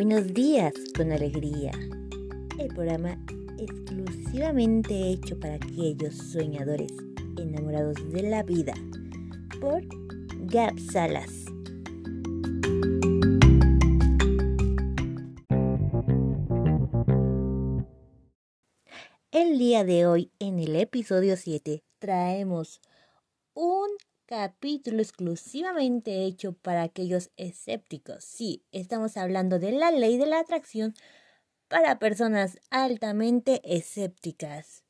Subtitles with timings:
[0.00, 1.72] Buenos días con alegría.
[2.56, 3.18] El programa
[3.58, 6.92] exclusivamente hecho para aquellos soñadores
[7.36, 8.74] enamorados de la vida
[9.60, 9.82] por
[10.46, 11.46] Gab Salas.
[19.32, 22.80] El día de hoy, en el episodio 7, traemos
[23.52, 23.88] un
[24.28, 28.22] capítulo exclusivamente hecho para aquellos escépticos.
[28.24, 30.92] Sí, estamos hablando de la ley de la atracción
[31.66, 34.84] para personas altamente escépticas.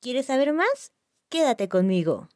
[0.00, 0.92] ¿Quieres saber más?
[1.28, 2.28] Quédate conmigo.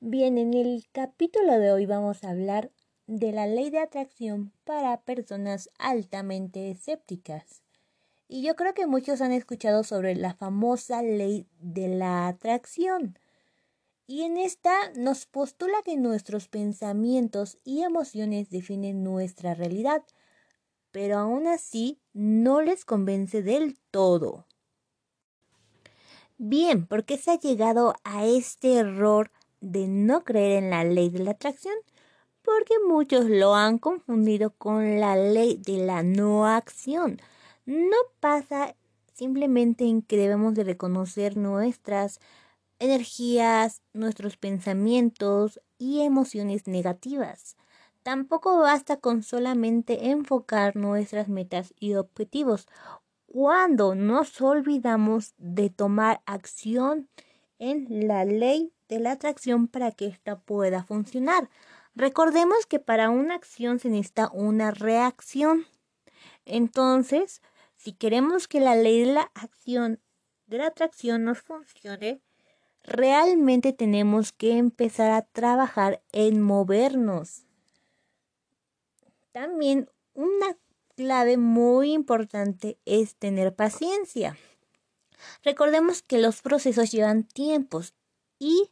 [0.00, 2.70] Bien, en el capítulo de hoy vamos a hablar
[3.06, 7.63] de la ley de atracción para personas altamente escépticas.
[8.26, 13.18] Y yo creo que muchos han escuchado sobre la famosa ley de la atracción.
[14.06, 20.02] Y en esta nos postula que nuestros pensamientos y emociones definen nuestra realidad,
[20.90, 24.46] pero aún así no les convence del todo.
[26.36, 29.30] Bien, ¿por qué se ha llegado a este error
[29.60, 31.74] de no creer en la ley de la atracción?
[32.42, 37.20] Porque muchos lo han confundido con la ley de la no acción
[37.66, 38.74] no pasa
[39.12, 42.20] simplemente en que debemos de reconocer nuestras
[42.78, 47.56] energías, nuestros pensamientos y emociones negativas.
[48.02, 52.66] Tampoco basta con solamente enfocar nuestras metas y objetivos
[53.26, 57.08] cuando nos olvidamos de tomar acción
[57.58, 61.48] en la ley de la atracción para que ésta pueda funcionar.
[61.94, 65.64] Recordemos que para una acción se necesita una reacción.
[66.44, 67.40] Entonces,
[67.84, 70.00] si queremos que la ley de la acción
[70.46, 72.22] de la atracción nos funcione,
[72.82, 77.44] realmente tenemos que empezar a trabajar en movernos.
[79.32, 80.56] También una
[80.96, 84.38] clave muy importante es tener paciencia.
[85.42, 87.92] Recordemos que los procesos llevan tiempos
[88.38, 88.70] y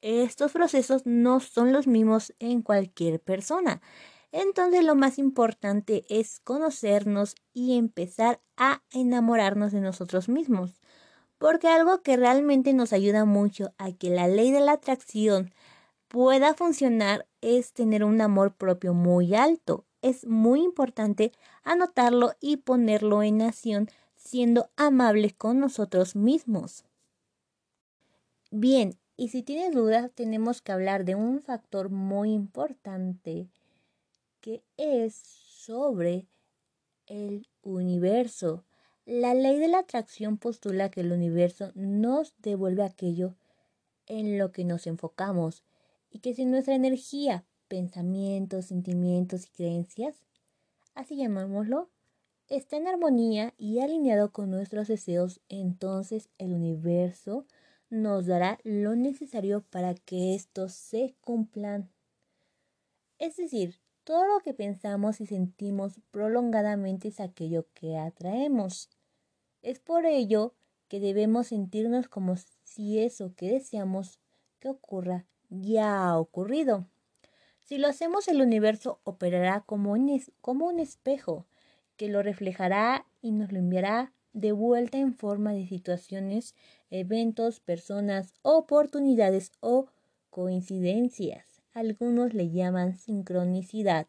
[0.00, 3.82] estos procesos no son los mismos en cualquier persona.
[4.36, 10.72] Entonces lo más importante es conocernos y empezar a enamorarnos de nosotros mismos.
[11.38, 15.54] Porque algo que realmente nos ayuda mucho a que la ley de la atracción
[16.08, 19.84] pueda funcionar es tener un amor propio muy alto.
[20.02, 21.30] Es muy importante
[21.62, 26.84] anotarlo y ponerlo en acción siendo amables con nosotros mismos.
[28.50, 33.48] Bien, y si tienes dudas, tenemos que hablar de un factor muy importante
[34.44, 36.26] que es sobre
[37.06, 38.62] el universo.
[39.06, 43.36] La ley de la atracción postula que el universo nos devuelve aquello
[44.06, 45.64] en lo que nos enfocamos
[46.10, 50.14] y que si nuestra energía, pensamientos, sentimientos y creencias,
[50.94, 51.88] así llamámoslo,
[52.50, 57.46] está en armonía y alineado con nuestros deseos, entonces el universo
[57.88, 61.88] nos dará lo necesario para que estos se cumplan.
[63.18, 68.90] Es decir, todo lo que pensamos y sentimos prolongadamente es aquello que atraemos.
[69.62, 70.54] Es por ello
[70.88, 74.20] que debemos sentirnos como si eso que deseamos
[74.60, 76.86] que ocurra ya ha ocurrido.
[77.62, 81.46] Si lo hacemos, el universo operará como un, espejo
[81.96, 86.54] que lo reflejará y nos lo enviará de vuelta en forma de situaciones,
[86.90, 89.86] eventos, personas, oportunidades o
[90.28, 91.53] coincidencias.
[91.74, 94.06] Algunos le llaman sincronicidad.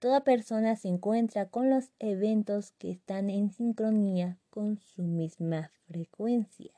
[0.00, 6.72] Toda persona se encuentra con los eventos que están en sincronía con su misma frecuencia.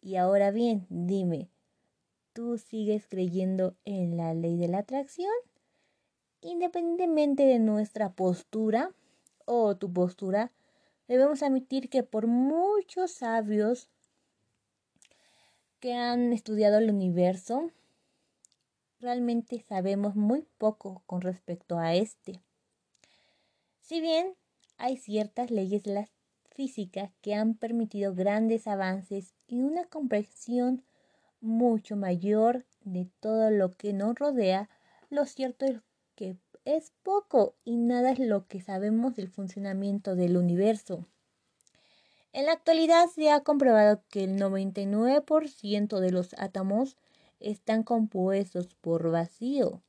[0.00, 1.50] Y ahora bien, dime,
[2.32, 5.34] ¿tú sigues creyendo en la ley de la atracción?
[6.40, 8.90] Independientemente de nuestra postura
[9.44, 10.50] o tu postura,
[11.08, 13.90] debemos admitir que por muchos sabios
[15.78, 17.70] que han estudiado el universo,
[19.06, 22.40] realmente sabemos muy poco con respecto a este.
[23.80, 24.34] Si bien
[24.78, 26.08] hay ciertas leyes de la
[26.50, 30.82] física que han permitido grandes avances y una comprensión
[31.40, 34.68] mucho mayor de todo lo que nos rodea,
[35.08, 35.76] lo cierto es
[36.16, 41.06] que es poco y nada es lo que sabemos del funcionamiento del universo.
[42.32, 46.96] En la actualidad se ha comprobado que el 99% de los átomos
[47.40, 49.82] están compuestos por vacío.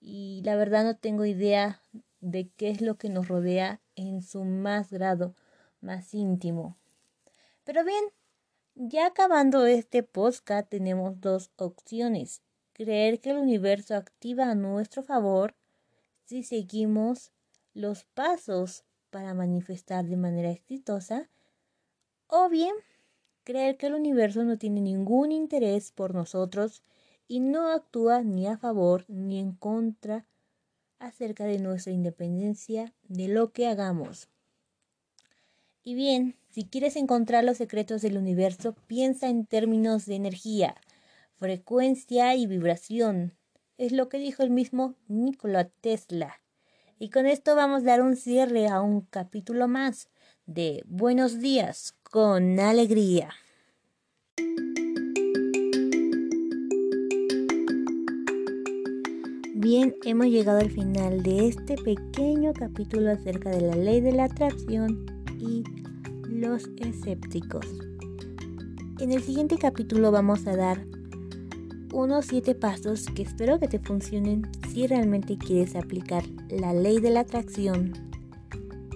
[0.00, 1.82] Y la verdad no tengo idea
[2.20, 5.34] de qué es lo que nos rodea en su más grado
[5.80, 6.76] más íntimo.
[7.64, 8.04] Pero bien,
[8.74, 12.42] ya acabando este podcast tenemos dos opciones.
[12.72, 15.56] creer que el universo activa a nuestro favor
[16.24, 17.32] si seguimos
[17.74, 21.28] los pasos para manifestar de manera exitosa,
[22.26, 22.74] o bien
[23.48, 26.82] creer que el universo no tiene ningún interés por nosotros
[27.26, 30.26] y no actúa ni a favor ni en contra
[30.98, 34.28] acerca de nuestra independencia de lo que hagamos.
[35.82, 40.74] Y bien, si quieres encontrar los secretos del universo, piensa en términos de energía,
[41.38, 43.32] frecuencia y vibración.
[43.78, 46.34] Es lo que dijo el mismo Nikola Tesla.
[46.98, 50.10] Y con esto vamos a dar un cierre a un capítulo más
[50.44, 53.28] de Buenos días con alegría.
[59.54, 64.24] Bien, hemos llegado al final de este pequeño capítulo acerca de la ley de la
[64.24, 65.04] atracción
[65.38, 65.64] y
[66.28, 67.66] los escépticos.
[69.00, 70.86] En el siguiente capítulo vamos a dar
[71.92, 77.10] unos siete pasos que espero que te funcionen si realmente quieres aplicar la ley de
[77.10, 77.92] la atracción.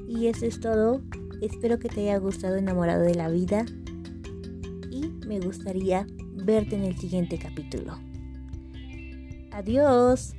[0.08, 1.02] Y eso es todo.
[1.42, 3.66] Espero que te haya gustado enamorado de la vida
[4.92, 7.98] y me gustaría verte en el siguiente capítulo.
[9.50, 10.34] Adiós.